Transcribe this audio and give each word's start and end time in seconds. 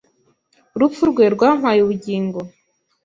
Urupfu 0.75 1.01
rwe 1.11 1.25
rwampaye 1.35 1.79
ubugingo. 1.81 2.39